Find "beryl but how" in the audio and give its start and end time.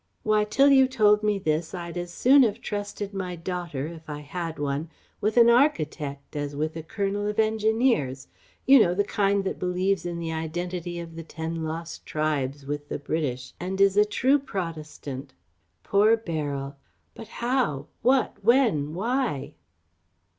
16.17-17.85